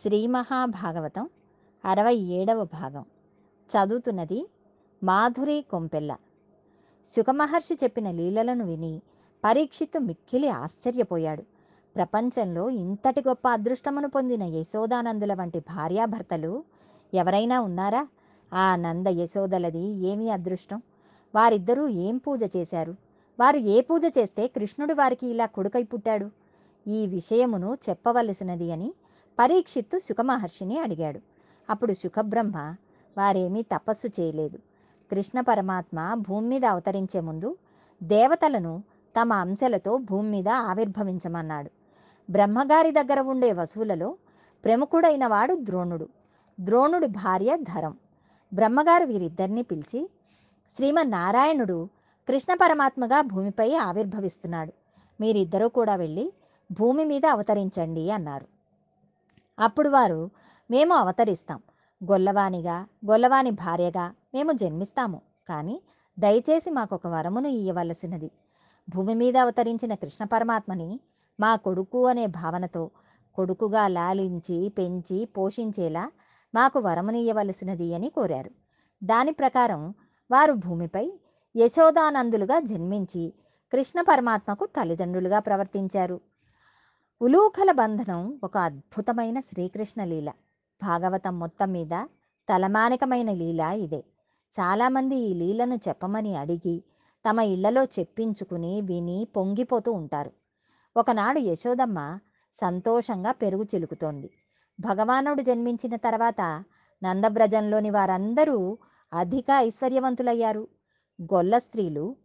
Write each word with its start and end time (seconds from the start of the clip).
శ్రీ 0.00 0.26
మహాభాగవతం 0.26 1.28
అరవై 1.84 2.14
ఏడవ 2.14 2.64
భాగం. 2.64 3.04
చదువుతున్నది 3.70 4.48
మాధురి 5.04 5.64
కొంపెల్ల. 5.70 6.16
శుకమహర్షి 7.04 7.74
చెప్పిన 7.84 8.10
లీలలను 8.10 8.64
విని 8.64 9.00
పరీక్షిత్తు 9.44 9.98
మిక్కిలి 9.98 10.48
ఆశ్చర్యపోయాడు. 10.48 11.42
ప్రపంచంలో 11.96 12.70
ఇంతటి 12.70 13.22
గొప్ప 13.28 13.48
అదృష్టమును 13.48 14.08
పొందిన 14.08 14.42
యశోదానందుల 14.42 15.34
వంటి 15.34 15.58
భార్యాభర్తలు 15.58 16.64
ఎవరైనా 17.14 17.60
ఉన్నారా? 17.60 18.08
ఆ 18.52 18.76
నంద 18.76 19.06
యశోదలది 19.06 19.84
ఏమీ 19.88 20.28
అదృష్టం? 20.28 20.82
వారిద్దరూ 21.34 21.88
ఏం 21.88 22.16
పూజ 22.16 22.56
చేశారు? 22.56 22.96
వారు 23.40 23.56
ఏ 23.56 23.80
పూజ 23.80 24.04
చేస్తే 24.18 24.46
కృష్ణుడు 24.46 24.94
వారికి 24.94 25.26
ఇలా 25.26 25.46
కొడుకై 25.46 25.82
పుట్టాడు? 25.82 26.30
ఈ 26.86 27.06
విషయమును 27.06 27.78
చెప్పవలసినది 27.88 28.72
అని 28.72 28.94
పరీక్షిత్తు 29.42 29.98
సుఖమహర్షిని 29.98 30.78
అడిగాడు. 30.78 31.20
అప్పుడు 31.70 31.92
సుఖబ్రహ్మ 31.92 32.76
వారేమీ 33.18 33.62
తపస్సు 33.62 34.08
చేయలేదు. 34.20 34.58
కృష్ణ 35.10 35.40
పరమాత్మ 35.40 36.14
భూమి 36.14 36.48
మీద 36.48 36.64
అవతరించే 36.64 37.20
ముందు 37.20 37.56
దేవతలను 38.02 38.82
తమ 39.20 39.32
అంశలతో 39.32 39.98
భూమి 39.98 40.28
మీద 40.28 40.48
ఆవిర్భవించమన్నాడు. 40.48 41.70
బ్రహ్మగారి 42.30 42.90
దగ్గర 42.90 43.20
ఉండే 43.20 43.52
వసువులలో 43.52 44.16
ప్రముఖుడైన 44.64 45.26
వాడు 45.26 45.58
ద్రోణుడు. 45.60 46.08
ద్రోణుడి 46.60 47.06
భార్య 47.06 47.56
ధరం. 47.56 47.96
బ్రహ్మగారు 48.54 49.04
వీరిద్దరిని 49.04 49.62
పిలిచి 49.62 50.10
శ్రీమన్నారాయణుడు 50.76 51.88
కృష్ణ 52.28 52.54
పరమాత్మగా 52.54 53.20
భూమిపై 53.20 53.74
ఆవిర్భవిస్తున్నాడు. 53.74 54.72
మీరిద్దరూ 55.20 55.68
కూడా 55.68 55.96
వెళ్ళి 55.96 56.32
భూమి 56.72 57.04
మీద 57.04 57.26
అవతరించండి 57.26 58.10
అన్నారు. 58.10 58.51
అప్పుడు 59.62 59.88
వారు 59.88 60.30
మేము 60.70 60.94
అవతరిస్తాం. 60.94 61.60
గొల్లవానిగా 62.10 62.86
గొల్లవాని 63.10 63.50
భార్యగా 63.50 64.14
మేము 64.34 64.52
జన్మిస్తాము. 64.52 65.20
కానీ 65.48 65.82
దయచేసి 66.18 66.70
మాకొక 66.70 67.06
వరమును 67.06 67.48
ఇయ్యవలసినది. 67.48 68.30
భూమి 68.88 69.14
మీద 69.14 69.36
అవతరించిన 69.36 69.94
కృష్ణ 69.94 70.24
పరమాత్మని 70.24 71.00
మా 71.40 71.56
కొడుకు 71.56 72.06
అనే 72.06 72.26
భావనతో 72.26 72.90
కొడుకుగా 73.34 73.88
లాలించి 73.88 74.68
పెంచి 74.68 75.24
పోషించేలా 75.24 76.10
మాకు 76.54 76.78
వరమునియ్యవలసినది 76.78 77.94
అని 77.94 78.08
కోరారు. 78.10 78.50
దాని 79.04 79.32
ప్రకారం 79.32 79.94
వారు 80.30 80.52
భూమిపై 80.52 81.12
యశోదానందులుగా 81.56 82.60
జన్మించి 82.60 83.34
కృష్ణ 83.72 84.00
పరమాత్మకు 84.00 84.66
తల్లిదండ్రులుగా 84.66 85.38
ప్రవర్తించారు. 85.38 86.20
ఉలూఖల 87.22 87.72
బంధనం 87.72 88.40
ఒక 88.44 88.58
అద్భుతమైన 88.58 89.40
శ్రీకృష్ణ 89.40 90.04
లీల. 90.04 90.30
భాగవతం 90.82 91.38
మొత్తం 91.38 91.72
మీద 91.72 92.06
తలమానికమైన 92.48 93.32
లీల 93.32 93.60
ఇదే. 93.60 94.04
చాలామంది 94.60 95.16
ఈ 95.16 95.34
లీలను 95.34 95.74
చెప్పమని 95.88 96.36
అడిగి 96.36 96.84
తమ 97.30 97.40
ఇళ్ళలో 97.40 97.84
చెప్పించుకుని 97.84 98.80
విని 98.80 99.28
పొంగిపోతూ 99.36 99.92
ఉంటారు. 99.92 100.30
ఒకనాడు 100.96 101.38
యశోదమ్మ 101.38 102.18
సంతోషంగా 102.52 103.32
పెరుగు 103.32 103.62
చిలుకుతోంది. 103.62 104.30
భగవానుడు 104.80 105.42
జన్మించిన 105.42 105.96
తర్వాత 105.96 106.64
నందబ్రజంలోని 107.04 107.90
వారందరూ 107.90 108.78
అధిక 109.12 109.46
ఐశ్వర్యవంతులయ్యారు. 109.56 110.68
గొల్ల 111.22 111.58
స్త్రీలు 111.58 112.16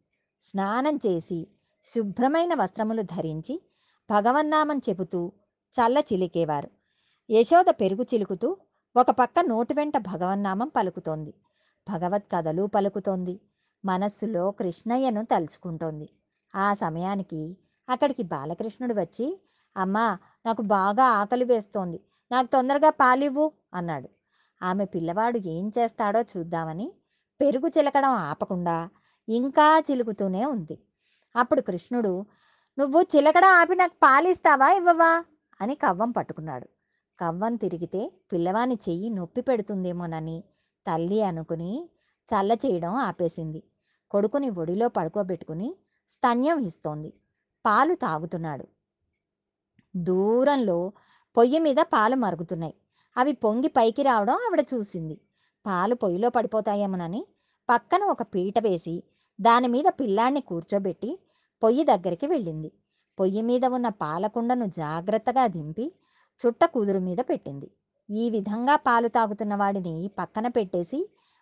స్నానం 0.41 0.99
చేసి 1.07 1.47
శుభ్రమైన 1.83 2.53
వస్త్రములు 2.53 3.01
ధరించి 3.01 3.66
భగవన్నామం 4.11 4.77
చెబుతూ 4.77 5.31
చల్ల 5.73 5.97
చిలికేవారు. 5.97 6.69
యశోద 7.29 7.65
పెరుగు 7.69 8.05
చిలుకుతూ 8.13 8.57
ఒక 8.97 9.11
పక్క 9.11 9.39
నోటి 9.39 9.73
వెంట 9.73 9.97
భగవన్నామం 9.97 10.67
పలుకుతోంది. 10.75 11.33
భగవత్ 11.89 12.23
కథలు 12.31 12.63
పలుకుతోంది. 12.65 13.39
మనస్సులో 13.85 14.51
కృష్ణయ్యను 14.51 15.25
తలుచుకుంటోంది. 15.25 16.09
ఆ 16.55 16.73
సమయానికి 16.73 17.57
అక్కడికి 17.89 18.23
బాలకృష్ణుడు 18.23 18.93
వచ్చి 18.93 19.41
అమ్మా 19.77 20.17
నాకు 20.45 20.61
బాగా 20.61 21.03
ఆకలి 21.03 21.45
వేస్తోంది. 21.45 21.99
నాకు 22.31 22.47
తొందరగా 22.47 22.89
పాలివ్వు 22.89 23.51
అన్నాడు. 23.73 24.09
ఆమె 24.63 24.85
పిల్లవాడు 24.85 25.37
ఏం 25.37 25.71
చేస్తాడో 25.77 26.21
చూద్దామని 26.21 26.93
పెరుగు 27.41 27.67
చిలకడం 27.67 28.09
ఆపకుండా 28.09 28.89
ఇంకా 29.29 29.83
చిలుకుతూనే 29.91 30.45
ఉంది. 30.45 30.79
అప్పుడు 31.35 31.61
కృష్ణుడు 31.61 32.25
నువ్వు 32.79 33.01
చిలకడ 33.01 33.45
ఆపి 33.45 33.75
నాకు 33.75 33.93
పాలిస్తావా 33.93 34.71
ఇవ్వవా? 34.71 35.23
అని 35.61 35.75
కవ్వం 35.75 36.11
పట్టుకున్నాడు. 36.11 36.67
కవ్వం 37.19 37.55
తిరిగితే 37.55 38.11
పిల్లవాని 38.33 38.75
చెయ్యి 38.89 39.09
నొప్పి 39.09 39.41
పెడుతుందేమోనని 39.41 40.43
తల్లి 40.87 41.21
అనుకుని 41.21 41.89
చల్ల 42.27 42.51
చేయడం 42.51 42.93
ఆపేసింది. 42.93 43.63
కొడుకుని 44.11 44.49
ఒడిలో 44.49 44.87
పడుకోబెట్టుకుని 44.87 45.75
స్తన్యం 46.09 46.59
ఇస్తోంది. 46.59 47.13
పాలు 47.65 47.93
తాగుతున్నాడు. 47.93 48.67
దూరంలో 49.95 50.91
పొయ్యి 51.37 51.59
మీద 51.59 51.75
పాలు 51.75 52.15
మరుగుతున్నాయి. 52.15 52.73
అవి 53.17 53.33
పొంగి 53.33 53.67
పైకి 53.67 54.03
రావడం 54.03 54.33
ఆవిడ 54.33 54.65
చూసింది. 54.73 55.21
పాలు 55.65 55.95
పొయ్యిలో 55.95 56.29
పడిపోతాయేమోనని 56.29 57.27
పక్కన 57.69 58.03
ఒక 58.03 58.21
పీట 58.21 58.59
వేసి 58.59 59.03
దాని 59.41 59.67
మీద 59.67 59.85
పిల్లాన్ని 59.87 60.41
కూర్చోబెట్టి 60.41 61.19
పొయ్యి 61.63 61.83
దగ్గరికి 61.83 62.27
వెళ్ళింది. 62.27 62.71
పొయ్యి 63.19 63.41
మీద 63.41 63.65
ఉన్న 63.65 63.89
పాలకుండను 63.89 64.65
జాగ్రత్తగా 64.65 65.47
దింపి 65.47 65.85
చుట్ట 66.39 66.65
కుదురు 66.65 66.99
మీద 66.99 67.17
పెట్టింది. 67.17 67.67
ఈ 68.09 68.29
విధంగా 68.29 68.75
పాలు 68.75 69.07
తాగుతున్న 69.07 69.55
వాడిని 69.55 70.11
పక్కన 70.19 70.47
పెట్టేసి 70.47 70.99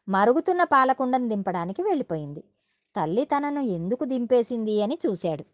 మరుగుతున్న 0.08 0.64
పాలకుండను 0.64 1.28
దింపడానికి 1.28 1.82
వెళ్ళిపోయింది. 1.84 2.44
తల్లి 2.96 3.26
తనను 3.26 3.60
ఎందుకు 3.60 4.06
దింపేసింది 4.06 4.82
అని 4.82 4.98
చూశాడు. 5.06 5.46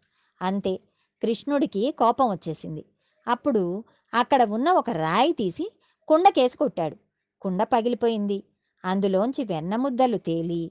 అంతే 0.42 0.80
కృష్ణుడికి 1.22 1.94
కోపం 1.98 2.30
వచ్చేసింది. 2.30 2.84
అప్పుడు 3.26 3.84
అక్కడ 4.14 4.42
ఉన్న 4.42 4.70
ఒక 4.70 4.90
రాయి 4.90 5.32
తీసి 5.32 5.66
కుండకేసి 6.08 6.56
కొట్టాడు. 6.58 6.96
కుండ 7.42 7.62
పగిలిపోయింది. 7.62 8.38
అందులోంచి 8.84 9.44
వెన్న 9.44 9.76
ముద్దలు 9.76 10.16
తేలి 10.18 10.62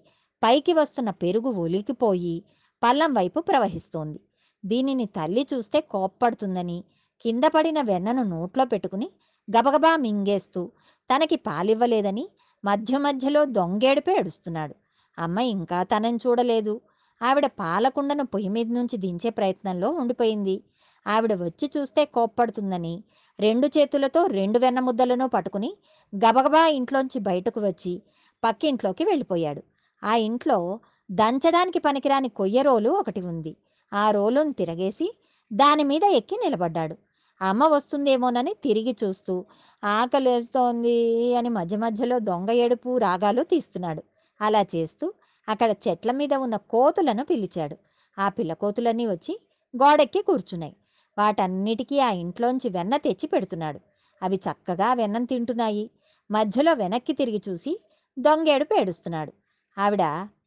పైకి 0.43 0.73
వస్తున్న 0.73 1.09
పెరుగు 1.09 1.49
ఒలికిపోయి 1.49 2.35
పల్లం 2.83 3.13
వైపు 3.13 3.39
ప్రవహిస్తోంది. 3.39 4.19
దీనిని 4.65 5.05
తల్లి 5.05 5.47
చూస్తే 5.53 5.81
కోప్పడుతుందని 5.81 6.83
కింద 7.23 7.43
పడిన 7.43 7.81
వెన్నను 7.81 8.23
నోట్లో 8.23 8.65
పెట్టుకుని 8.65 9.07
గబగబా 9.47 9.95
మింగేస్తూ 9.95 10.71
తనకి 11.09 11.35
పాలివ్వలేదని 11.35 12.25
మధ్య 12.65 12.97
మధ్యలో 12.97 13.45
దొంగేడిపే 13.45 14.13
ఏడుస్తున్నాడు. 14.15 14.75
అమ్మ 15.19 15.39
ఇంకా 15.39 15.83
తనని 15.83 16.19
చూడలేదు. 16.27 16.81
ఆవిడ 17.21 17.45
పాలకుండను 17.45 18.25
పొయ్యి 18.25 18.49
మీద 18.49 18.67
నుంచి 18.71 18.97
దించే 18.97 19.29
ప్రయత్నంలో 19.29 19.89
ఉండిపోయింది. 19.91 20.63
ఆవిడ 21.07 21.33
వచ్చి 21.33 21.71
చూస్తే 21.77 22.05
కోప్పడుతుందని 22.05 23.03
రెండు 23.39 23.67
చేతులతో 23.67 24.27
రెండు 24.27 24.59
వెన్న 24.59 24.79
ముద్దలను 24.79 25.27
పట్టుకుని 25.27 25.69
గబగబా 26.13 26.67
ఇంట్లోంచి 26.67 27.19
బయటకు 27.19 27.59
వచ్చి 27.59 27.93
పక్కింట్లోకి 28.43 29.03
వెళ్ళిపోయాడు. 29.03 29.61
ఆ 30.03 30.15
ఇంట్లో 30.15 30.57
దంచడానికి 31.11 31.79
పనికిరాని 31.79 32.29
కొయ్య 32.29 32.61
రోలు 32.61 32.89
ఒకటి 32.89 33.21
ఉంది. 33.21 33.55
ఆ 33.93 34.11
రోలును 34.11 34.53
తిరగేసి 34.53 35.07
దాని 35.53 35.83
మీద 35.83 36.03
ఎక్కి 36.03 36.35
నిలబడ్డాడు. 36.43 36.95
అమ్మ 37.41 37.63
వస్తుందేమోనని 37.65 38.53
తిరిగి 38.63 38.95
చూస్తూ 39.03 39.45
ఆకలేస్తోంది 39.83 40.97
అని 41.35 41.49
మధ్య 41.49 41.77
మధ్యలో 41.77 42.19
దొంగ 42.19 42.51
ఏడుపు 42.51 42.97
రాగాలు 42.97 43.43
తీస్తున్నాడు. 43.43 44.03
అలా 44.41 44.61
చేస్తూ 44.75 45.13
అక్కడ 45.49 45.71
చెట్ల 45.87 46.11
మీద 46.11 46.33
ఉన్న 46.33 46.55
కోతులను 46.55 47.25
పిలిచాడు. 47.25 47.77
ఆ 48.19 48.29
పిల్లకోతులన్నీ 48.29 49.07
వచ్చి 49.07 49.39
గోడెక్కి 49.73 50.21
కూర్చున్నాయి. 50.21 50.75
వాటన్నిటికీ 51.17 51.99
ఆ 51.99 52.09
ఇంట్లోంచి 52.09 52.69
వెన్న 52.69 52.97
తెచ్చి 52.97 53.27
పెడుతున్నాడు. 53.27 53.79
అవి 54.23 54.35
చక్కగా 54.35 54.93
వెన్నం 54.93 55.23
తింటున్నాయి. 55.23 55.89
మధ్యలో 56.31 56.73
వెనక్కి 56.73 57.13
తిరిగి 57.13 57.41
చూసి 57.49 57.79
దొంగేడు 58.19 58.63
పేడుస్తున్నాడు 58.63 59.33
ఆవిడ 59.77 60.03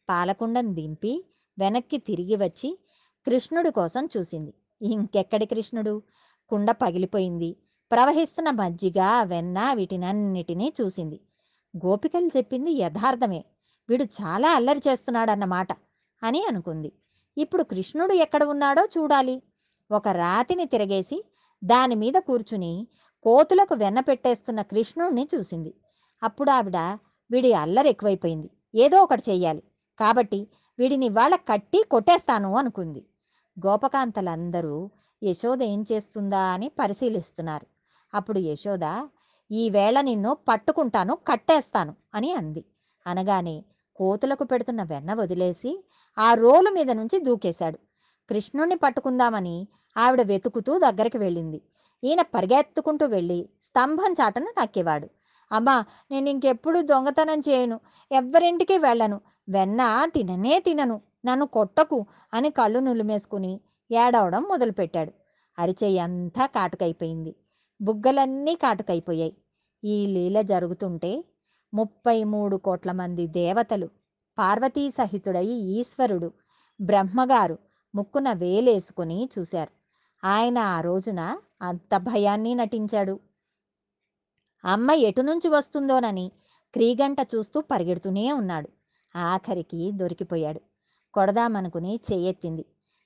పాలకుండం 0.08 0.74
దింపి 0.74 1.24
వెనక్కి 1.58 1.98
తిరిగి 1.98 2.36
వచ్చి 2.36 2.78
కృష్ణుడి 3.26 3.70
కోసం 3.70 4.08
చూసింది. 4.16 4.54
ఇంకెక్కడి 4.82 5.46
కృష్ణుడు? 5.46 6.02
కుండ 6.48 6.70
పగిలిపోయింది. 6.70 7.56
ప్రవహిస్తున్న 7.92 8.50
మజ్జిగ 8.50 9.22
వెన్న 9.22 9.72
వీటినన్నిటినీ 9.72 10.72
చూసింది. 10.80 11.20
గోపికలు 11.86 12.26
చెప్పింది 12.26 12.70
యథార్థమే. 12.70 13.44
వీడు 13.88 14.04
చాలా 14.04 14.54
అల్లరి 14.54 14.80
చేస్తున్నాడన్నమాట 14.88 15.68
అని 16.22 16.44
అనుకుంది. 16.48 16.92
ఇప్పుడు 17.38 17.62
కృష్ణుడు 17.62 18.12
ఎక్కడ 18.12 18.44
ఉన్నాడో 18.44 18.88
చూడాలి. 18.98 19.42
ఒక 19.90 20.08
రాతిని 20.08 20.64
తిరగేసి 20.64 21.24
దాని 21.64 21.94
మీద 21.94 22.14
కూర్చుని 22.14 22.88
కోతులకు 23.22 23.74
వెన్న 23.74 24.00
పెట్టేస్తున్న 24.00 24.62
కృష్ణుడిని 24.62 25.28
చూసింది. 25.34 25.74
అప్పుడు 26.22 26.50
ఆవిడ 26.50 26.76
వీడి 27.30 27.52
అల్లరి 27.52 27.88
ఎక్కువైపోయింది. 27.88 28.50
ఏదో 28.74 29.02
ఒకటి 29.02 29.22
చెయ్యాలి. 29.28 29.62
కాబట్టి 29.98 30.48
వీడిని 30.78 31.06
ఇవాళ 31.06 31.34
కట్టి 31.36 31.84
కొట్టేస్తాను 31.90 32.56
అనుకుంది. 32.56 33.06
గోపకాంతలందరూ 33.66 34.90
యశోద 35.22 35.62
ఏం 35.62 35.84
చేస్తుందా 35.92 36.38
అని 36.38 36.68
పరిశీలిస్తున్నారు. 36.68 37.66
అప్పుడు 38.14 38.38
యశోద 38.38 39.08
ఈవేళ 39.50 40.00
నిన్ను 40.00 40.36
పట్టుకుంటాను 40.48 41.14
కట్టేస్తాను 41.14 41.94
అని 42.14 42.32
అంది. 42.32 42.64
అనగానే 43.06 43.64
కోతులకు 43.96 44.44
పెడుతున్న 44.44 44.82
వెన్న 44.82 45.14
వదిలేసి 45.14 45.84
ఆ 46.18 46.34
రోలు 46.34 46.70
మీద 46.70 46.90
నుంచి 46.90 47.20
దూకేశాడు. 47.20 47.78
కృష్ణుణ్ణి 48.28 48.76
పట్టుకుందామని 48.76 49.68
ఆవిడ 49.96 50.22
వెతుకుతూ 50.22 50.78
దగ్గరికి 50.78 51.18
వెళ్ళింది. 51.18 51.62
ఈయన 52.04 52.22
పరిగెత్తుకుంటూ 52.22 53.06
వెళ్ళి 53.06 53.48
స్తంభం 53.62 54.12
చాటను 54.12 54.46
నక్కేవాడు. 54.60 55.08
అమ్మా 55.52 55.84
నేను 56.10 56.28
ఇంకెప్పుడు 56.28 56.80
దొంగతనం 56.80 57.40
చేయను. 57.40 57.80
ఎవ్వరింటికి 58.12 58.78
వెళ్ళను. 58.78 59.20
వెన్న 59.48 60.04
తిననే 60.14 60.60
తినను 60.60 61.00
నన్ను 61.24 61.46
కొట్టకు 61.46 62.06
అని 62.34 62.50
కళ్ళు 62.50 62.78
నులిమేసుకుని 62.78 63.60
ఏడవడం 63.90 64.42
మొదలుపెట్టాడు. 64.42 65.12
అరిచేయి 65.58 65.98
అంతా 65.98 66.46
కాటుకైపోయింది. 66.46 67.34
బుగ్గలన్నీ 67.80 68.54
కాటుకైపోయాయి. 68.54 69.36
ఈ 69.84 70.06
లీల 70.06 70.40
జరుగుతుంటే 70.40 71.24
ముప్పై 71.74 72.24
మూడు 72.24 72.56
కోట్ల 72.56 72.92
మంది 72.92 73.26
దేవతలు 73.26 73.88
పార్వతీ 74.38 74.90
సహితుడై 74.90 75.46
ఈశ్వరుడు 75.46 76.32
బ్రహ్మగారు 76.80 77.58
ముక్కున 77.94 78.32
వేలేసుకుని 78.32 79.28
చూశారు. 79.38 79.72
ఆయన 80.24 80.58
ఆ 80.58 80.80
రోజున 80.80 81.38
అంత 81.62 81.96
భయాన్ని 81.96 82.54
నటించాడు. 82.54 83.20
అమ్మ 84.64 84.90
ఎటు 84.90 85.20
నుంచి 85.20 85.48
వస్తుందోనని 85.48 86.32
క్రీగంట 86.74 87.18
చూస్తూ 87.34 87.60
పరిగెడుతూనే 87.60 88.32
ఉన్నాడు. 88.32 88.68
ఆఖరికి 89.16 89.92
దొరికిపోయాడు. 89.92 90.60
కొడదామనుకుని 91.14 92.00
చెయ్యెత్తింది. 92.12 92.64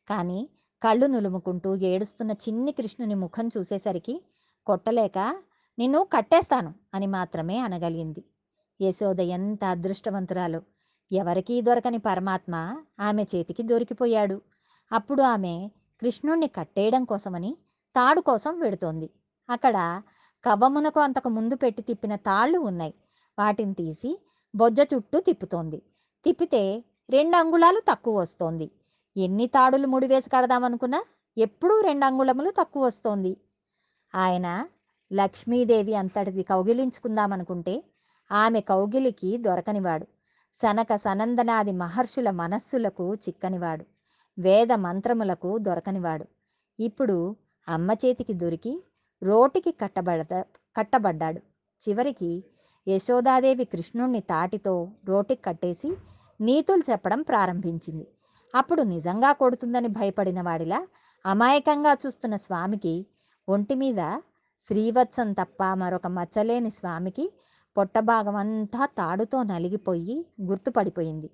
కానీ 0.08 0.48
కళ్ళు 0.82 1.06
నులుముకుంటూ 1.06 1.76
ఏడుస్తున్న 1.76 2.32
చిన్ని 2.32 2.72
కృష్ణుని 2.72 3.14
ముఖం 3.14 3.50
చూసేసరికి 3.58 4.24
కొట్టలేక 4.66 5.42
నిన్ను 5.78 6.08
కట్టేస్తాను 6.12 6.74
అని 6.94 7.06
మాత్రమే 7.06 7.58
అనగలిగింది. 7.58 8.24
యశోద 8.82 9.20
ఎంత 9.20 9.64
అదృష్టవంతురాలు. 9.64 10.62
ఎవరికీ 11.12 11.60
దొరకని 11.60 11.98
పరమాత్మ 11.98 12.82
ఆమె 13.00 13.22
చేతికి 13.22 13.62
దొరికిపోయాడు. 13.62 14.40
అప్పుడు 14.92 15.22
ఆమె 15.22 15.70
కృష్ణుణ్ణి 16.00 16.46
కట్టేయడం 16.46 17.04
కోసమని 17.04 17.56
తాడు 17.96 18.20
కోసం 18.20 18.60
వెడుతోంది. 18.60 19.10
అక్కడ 19.50 20.02
కవ్వమునకు 20.44 21.00
అంతకు 21.00 21.28
ముందు 21.28 21.54
పెట్టి 21.54 21.82
తిప్పిన 21.82 22.16
తాళ్ళు 22.16 22.58
ఉన్నాయి. 22.58 22.94
వాటిని 23.38 23.74
తీసి 23.74 24.18
బొజ్జ 24.54 24.80
చుట్టూ 24.80 25.20
తిప్పుతోంది. 25.20 25.82
తిప్పితే 26.28 26.84
రెండు 27.10 27.36
అంగుళాలు 27.36 27.80
తక్కువ 27.80 28.18
వస్తోంది. 28.18 28.70
ఎన్ని 29.16 29.46
తాడులు 29.46 29.86
ముడివేసి 29.86 30.30
కడదామనుకున్నా 30.30 31.04
ఎప్పుడూ 31.38 31.80
రెండు 31.80 32.04
అంగుళములు 32.04 32.50
తక్కువ 32.50 32.86
వస్తోంది. 32.86 33.36
ఆయన 34.14 34.66
లక్ష్మీదేవి 35.12 35.94
అంతటిది 35.94 36.42
కౌగిలించుకుందామనుకుంటే 36.42 37.84
ఆమె 38.32 38.60
కౌగిలికి 38.60 39.38
దొరకనివాడు. 39.38 40.06
సనక 40.54 40.96
సనందనాది 40.96 41.72
మహర్షుల 41.72 42.30
మనస్సులకు 42.30 43.14
చిక్కనివాడు. 43.14 43.84
వేద 44.38 44.72
మంత్రములకు 44.72 45.58
దొరకనివాడు. 45.58 46.26
ఇప్పుడు 46.80 47.36
అమ్మ 47.68 47.90
చేతికి 47.92 48.32
దొరికి 48.32 48.82
రోటికి 49.22 49.70
కట్టబడ 49.70 50.22
కట్టబడ్డాడు. 50.76 51.38
చివరికి 51.88 52.44
యశోదాదేవి 52.88 53.64
కృష్ణుణ్ణి 53.64 54.20
తాటితో 54.20 54.88
రోటికి 55.04 55.42
కట్టేసి 55.42 55.96
నీతులు 56.40 56.82
చెప్పడం 56.90 57.22
ప్రారంభించింది. 57.22 58.06
అప్పుడు 58.54 58.82
నిజంగా 58.82 59.32
కొడుతుందని 59.32 59.88
భయపడిన 59.88 60.40
వాడిలా 60.40 60.88
అమాయకంగా 61.26 61.96
చూస్తున్న 62.06 62.36
స్వామికి 62.36 63.06
ఒంటి 63.48 63.74
మీద 63.74 64.00
శ్రీవత్సం 64.66 65.32
తప్ప 65.32 65.64
మరొక 65.74 66.06
మచ్చలేని 66.06 66.70
స్వామికి 66.70 67.32
పొట్టభాగం 67.76 68.36
అంతా 68.36 68.86
తాడుతో 68.86 69.42
నలిగిపోయి 69.42 70.26
గుర్తుపడిపోయింది. 70.42 71.30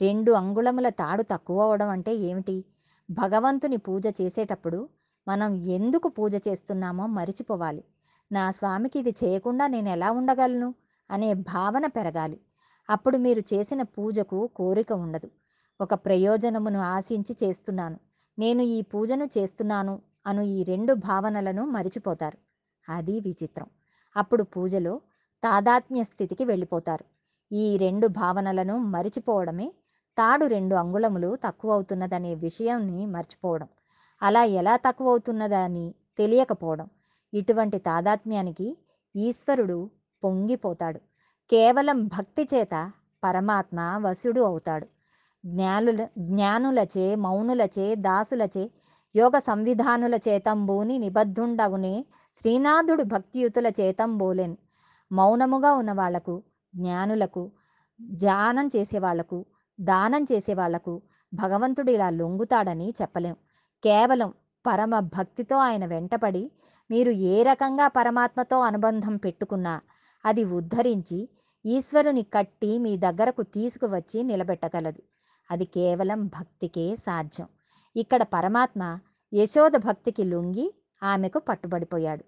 రెండు 0.00 0.32
అంగుళముల 0.32 0.88
తాడు 0.88 1.22
తక్కువ 1.22 1.62
అవడం 1.62 1.88
అంటే 1.88 2.14
ఏమిటి? 2.14 2.64
భగవంతుని 3.10 3.76
పూజ 3.76 4.06
చేసేటప్పుడు 4.20 4.88
మనం 5.28 5.54
ఎందుకు 5.54 6.08
పూజ 6.08 6.34
చేస్తున్నామో 6.48 7.06
మరిచిపోవాలి. 7.06 7.84
నా 8.32 8.50
స్వామికి 8.50 8.98
ఇది 8.98 9.14
చేయకుండా 9.24 9.66
నేను 9.66 9.88
ఎలా 9.88 10.10
ఉండగలను? 10.10 10.74
అనే 11.10 11.34
భావన 11.34 11.86
పెరగాలి. 11.86 12.40
అప్పుడు 12.90 13.16
మీరు 13.16 13.42
చేసిన 13.52 13.82
పూజకు 13.82 14.46
కోరిక 14.56 14.92
ఉండదు. 14.92 15.30
ఒక 15.80 15.94
ప్రయోజనమును 15.94 16.80
ఆశించి 16.80 17.36
చేస్తున్నాను. 17.42 17.98
నేను 18.38 18.62
ఈ 18.62 18.82
పూజను 18.82 19.24
చేస్తున్నాను 19.38 20.02
అను 20.26 20.42
ఈ 20.42 20.62
రెండు 20.62 20.94
భావనలను 20.94 21.66
మరిచిపోతారు. 21.66 22.38
అది 22.88 23.20
విచిత్రం. 23.20 23.66
అప్పుడు 24.16 24.42
పూజలో 24.42 25.00
తాదాత్మ్య 25.42 26.04
స్థితికి 26.04 26.44
వెళ్ళిపోతారు. 26.44 27.04
ఈ 27.52 27.76
రెండు 27.76 28.06
భావనలను 28.06 28.78
మరిచిపోవడమే 28.78 29.72
తాడు 30.18 30.46
రెండు 30.46 30.74
అంగుళములు 30.74 31.36
తక్కువ 31.44 31.72
అవుతున్నదనే 31.72 32.34
విషయాన్ని 32.34 33.06
మర్చిపోవడం. 33.06 33.68
అలా 34.22 34.44
ఎలా 34.44 34.76
తక్కువ 34.76 35.08
అవుతున్నదని 35.08 35.94
తెలియకపోవడం. 36.18 36.88
ఇటువంటి 37.34 37.78
తాదాత్మ్యానికి 37.78 38.78
ఈశ్వరుడు 39.16 39.90
పొంగిపోతాడు. 40.24 41.00
కేవలం 41.50 42.06
భక్తి 42.06 42.48
చేత 42.54 42.74
పరమాత్మ 43.22 43.80
వశుడు 44.06 44.40
అవుతాడు. 44.40 44.86
జ్ఞానుల 45.44 46.06
జ్ఞానులచే 46.18 47.14
మౌనులచే 47.16 47.94
దాసులచే 47.96 48.64
యోగ 49.14 49.38
సంవిధానుల 49.38 50.14
చేతంబూని 50.28 50.98
నిబద్ధుండగునే 50.98 51.94
శ్రీనాథుడు 52.40 53.02
భక్తియుతుల 53.02 53.66
చేతంబోలెన్ 53.80 54.56
మౌనముగా 55.10 55.72
ఉన్న 55.72 55.92
వాళ్ళకు 55.92 56.34
జ్ఞానులకు 56.74 57.42
ధ్యానం 58.00 58.66
చేసేవాళ్ళకు 58.76 59.38
దానం 59.78 60.22
చేసేవాళ్ళకు 60.32 60.94
భగవంతుడు 61.32 61.90
ఇలా 61.90 62.10
లొంగుతాడని 62.10 62.94
చెప్పలేం. 63.02 63.36
కేవలం 63.84 64.30
పరమ 64.64 64.98
భక్తితో 65.16 65.56
ఆయన 65.58 65.86
వెంటపడి 65.86 66.42
మీరు 66.90 67.10
ఏ 67.10 67.42
రకంగా 67.42 67.88
పరమాత్మతో 67.88 68.60
అనుబంధం 68.60 69.16
పెట్టుకున్నా 69.16 69.74
అది 70.24 70.44
ఉద్ధరించి 70.58 71.18
ఈశ్వరుని 71.66 72.22
కట్టి 72.22 72.78
మీ 72.78 72.96
దగ్గరకు 72.96 73.42
తీసుకువచ్చి 73.42 74.22
నిలబెట్టగలదు. 74.22 75.02
అది 75.50 75.64
కేవలం 75.64 76.26
భక్తికే 76.26 76.96
సాధ్యం. 76.96 77.48
ఇక్కడ 77.96 78.22
పరమాత్మ 78.22 78.98
యశోద 79.34 79.72
భక్తికి 79.76 80.24
లొంగి 80.24 80.74
ఆమెకు 81.02 81.38
పట్టుబడిపోయాడు. 81.38 82.24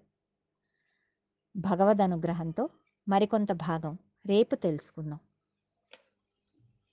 భగవద్ 1.55 2.01
అనుగ్రహంతో 2.01 2.69
మరికొంత 3.07 3.51
భాగం 3.51 3.97
రేపు 4.25 4.55
తెలుసుకుందాం. 4.55 5.19